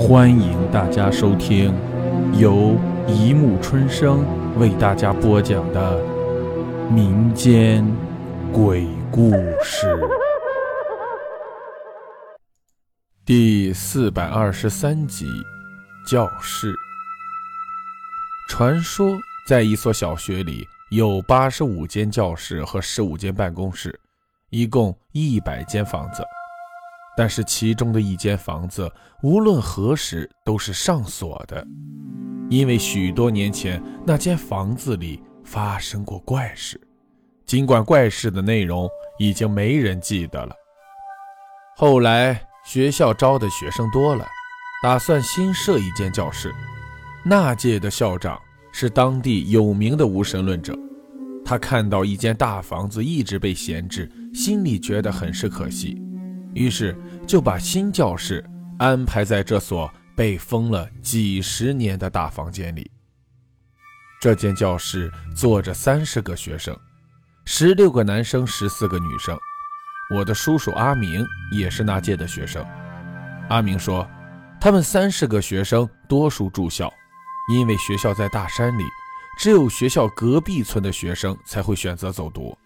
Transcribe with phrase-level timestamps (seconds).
[0.00, 1.74] 欢迎大家收听
[2.32, 2.74] 由
[3.06, 4.24] 一木春生
[4.58, 6.02] 为大家播讲的
[6.90, 7.86] 民间
[8.50, 9.30] 鬼故
[9.62, 9.86] 事
[13.26, 15.26] 第四百二十三集：
[16.06, 16.74] 教室。
[18.48, 24.00] 传说在一所小学里有八十五间教室和十五间办公室，
[24.48, 26.24] 一共一百间房子。
[27.20, 28.90] 但是其中的一间房子，
[29.22, 31.62] 无论何时都是上锁的，
[32.48, 36.80] 因为许多年前那间房子里发生过怪事。
[37.44, 38.88] 尽管怪事的内容
[39.18, 40.54] 已经没人记得了。
[41.76, 44.26] 后来学校招的学生多了，
[44.82, 46.50] 打算新设一间教室。
[47.22, 48.40] 那届的校长
[48.72, 50.74] 是当地有名的无神论者，
[51.44, 56.02] 他看到一间大房子一直被闲置，心里觉得很是可惜。
[56.54, 56.96] 于是
[57.26, 58.44] 就把新教室
[58.78, 62.90] 安排在这所被封了几十年的大房间里。
[64.20, 66.76] 这间教室坐着三十个学生，
[67.46, 69.38] 十六个男生，十四个女生。
[70.14, 72.64] 我的叔叔阿明也是那届的学生。
[73.48, 74.06] 阿明说，
[74.60, 76.92] 他们三十个学生多数住校，
[77.52, 78.82] 因为学校在大山里，
[79.38, 82.56] 只有学校隔壁村的学生才会选择走读。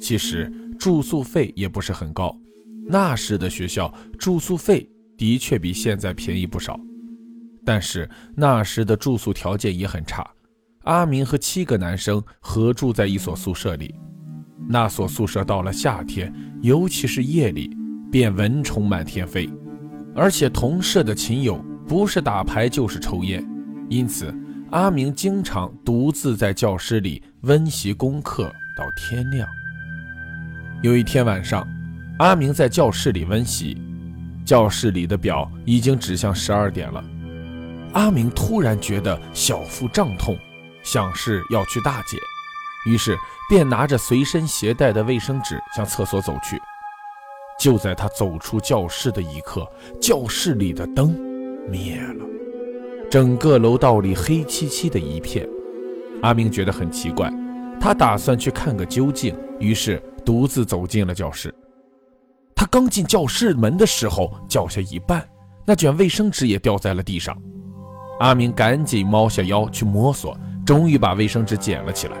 [0.00, 2.36] 其实住宿费也不是很高。
[2.84, 6.78] 那时的学校住宿费的确比现在便宜不少，
[7.64, 10.28] 但是那时的住宿条件也很差。
[10.84, 13.94] 阿明和七个男生合住在一所宿舍里，
[14.68, 17.70] 那所宿舍到了夏天，尤其是夜里，
[18.10, 19.48] 便蚊虫满天飞。
[20.14, 23.48] 而且同舍的亲友不是打牌就是抽烟，
[23.88, 24.34] 因此
[24.72, 28.44] 阿明经常独自在教室里温习功课
[28.76, 29.48] 到天亮。
[30.82, 31.64] 有一天晚上。
[32.22, 33.76] 阿明在教室里温习，
[34.46, 37.04] 教室里的表已经指向十二点了。
[37.94, 40.38] 阿明突然觉得小腹胀痛，
[40.84, 42.16] 想是要去大解，
[42.86, 43.16] 于是
[43.48, 46.62] 便拿着随身携带的卫生纸向厕所走去。
[47.58, 49.68] 就在他走出教室的一刻，
[50.00, 51.10] 教室里的灯
[51.68, 52.24] 灭了，
[53.10, 55.44] 整个楼道里黑漆漆的一片。
[56.22, 57.28] 阿明觉得很奇怪，
[57.80, 61.52] 他打算去看个究竟，于是独自走进了教室。
[62.62, 65.20] 他刚进教室门的时候，脚下一绊，
[65.64, 67.36] 那卷卫生纸也掉在了地上。
[68.20, 72.16] 阿明赶紧猫下腰去摸索，终于把卫生纸捡了起来。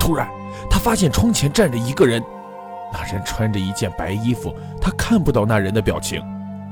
[0.00, 0.28] 突然，
[0.68, 2.20] 他发现窗前站着一个人，
[2.92, 6.20] 那人穿着一件白衣服，他看不到那人的表情。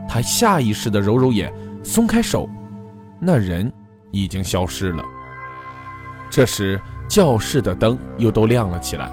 [0.08, 2.50] 他下意识地揉揉眼，松开手，
[3.20, 3.72] 那人
[4.10, 5.04] 已经消失了。
[6.28, 9.08] 这时，教室的灯又都亮了起来。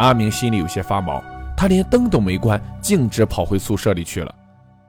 [0.00, 1.24] 阿明心里有些发毛。
[1.60, 4.34] 他连灯都没关，径直跑回宿舍里去了。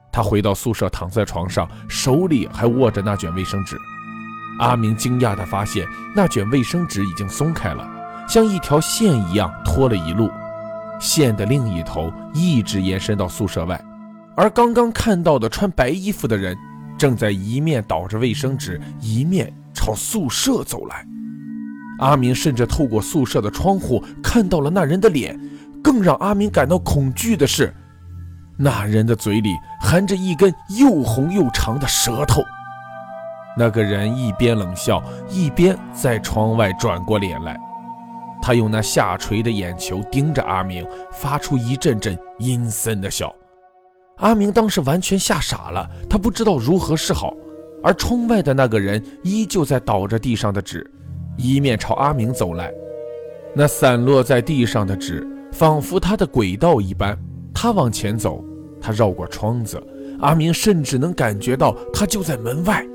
[0.09, 3.77] 他回到宿舍，躺在床上，手里还握着那卷卫生纸。
[4.57, 7.85] 阿明惊讶地发现，那卷卫生纸已经松开了，
[8.25, 10.31] 像一条线一样拖了一路，
[10.97, 13.77] 线的另一头一直延伸到宿舍外。
[14.38, 16.57] 而刚刚看到的穿白衣服的人，
[16.97, 21.05] 正在一面倒着卫生纸，一面朝宿舍走来。
[21.99, 25.38] 阿明甚至透过宿舍的窗户看到了那人的脸。
[25.84, 27.74] 更让阿明感到恐惧的是，
[28.58, 32.42] 那人的嘴里含着一根又红又长的舌头。
[33.58, 37.59] 那个人一边冷笑，一边在窗外转过脸来。
[38.42, 43.34] 他用那下垂的眼球盯着阿明，发出一阵阵阴森的笑。
[44.18, 47.34] 阿明当时完全吓傻了，他不知道如何是好。
[47.84, 50.90] 而窗外的那个人依旧在倒着地上的纸，
[51.38, 52.72] 一面朝阿明走来。
[53.53, 55.28] 那散落在地上的纸。
[55.51, 57.17] 仿佛他的轨道一般，
[57.53, 58.44] 他往前走，
[58.81, 59.81] 他绕过窗子，
[60.19, 62.85] 阿明甚至能感觉到他就在门外，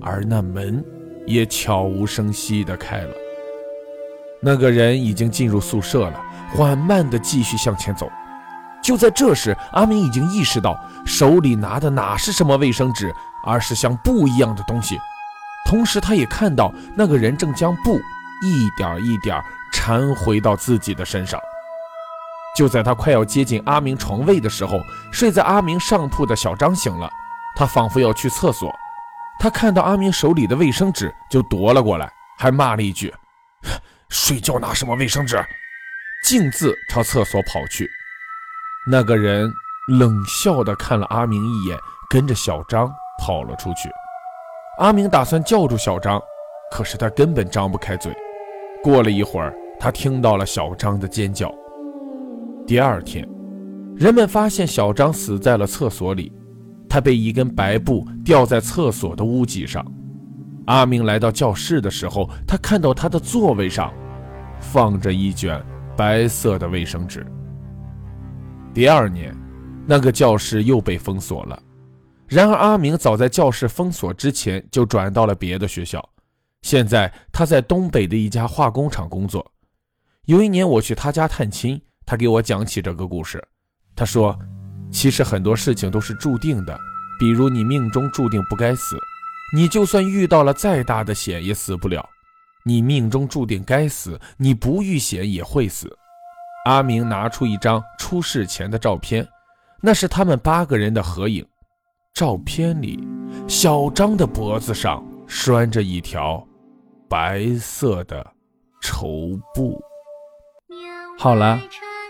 [0.00, 0.84] 而那门
[1.26, 3.14] 也悄无声息地开了。
[4.40, 6.20] 那个人已经进入宿舍了，
[6.54, 8.10] 缓慢地继续向前走。
[8.82, 13.10] 就在这时，阿明已经意识到手里拿的哪是什么卫生纸，
[13.46, 14.98] 而是像布一样的东西。
[15.66, 17.96] 同时，他也看到那个人正将布
[18.42, 19.42] 一点一点
[19.72, 21.40] 缠回到自己的身上。
[22.54, 24.80] 就在他快要接近阿明床位的时候，
[25.12, 27.10] 睡在阿明上铺的小张醒了。
[27.56, 28.72] 他仿佛要去厕所，
[29.38, 33.12] 他看到阿明手里的卫生纸就夺了过来，还骂了一句
[34.08, 35.36] ：“睡觉拿什么卫生纸？”
[36.24, 37.88] 径自朝厕所跑去。
[38.90, 39.52] 那个人
[39.98, 41.78] 冷笑地看了阿明一眼，
[42.08, 42.90] 跟着小张
[43.20, 43.88] 跑了出去。
[44.78, 46.20] 阿明打算叫住小张，
[46.72, 48.12] 可是他根本张不开嘴。
[48.82, 51.54] 过了一会儿，他听到了小张的尖叫。
[52.66, 53.28] 第二天，
[53.94, 56.32] 人们发现小张死在了厕所里。
[56.88, 59.84] 他被一根白布吊在厕所的屋脊上。
[60.66, 63.92] 阿明来到教室的时候，他看到他的座位上
[64.60, 65.60] 放着一卷
[65.96, 67.26] 白色的卫生纸。
[68.72, 69.36] 第二年，
[69.86, 71.60] 那个教室又被封锁了。
[72.26, 76.02] 然而，阿明早在教室封锁之前就转到了别的学校。
[76.62, 79.44] 现在他在东北的一家化工厂工作。
[80.24, 83.42] 有一年我去他家探亲，他给我讲起这个故事。
[83.96, 84.38] 他说
[84.90, 86.78] ：“其实很多事情都是注定的，
[87.18, 88.96] 比如你命中注定不该死，
[89.54, 92.00] 你就算遇到了再大的险也死不了；
[92.64, 95.88] 你命中注定该死，你不遇险也会死。”
[96.66, 99.26] 阿明拿出一张出事前的照片，
[99.82, 101.46] 那是他们八个人的合影。
[102.14, 103.06] 照片里，
[103.48, 106.46] 小张的脖子上拴着一条。
[107.06, 108.26] 白色的
[108.80, 109.80] 绸布。
[111.18, 111.60] 好了，